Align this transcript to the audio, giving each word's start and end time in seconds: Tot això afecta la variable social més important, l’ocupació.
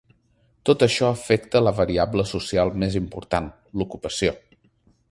Tot 0.69 0.85
això 0.85 1.09
afecta 1.17 1.61
la 1.67 1.75
variable 1.81 2.27
social 2.33 2.75
més 2.85 2.99
important, 3.03 3.53
l’ocupació. 3.81 4.37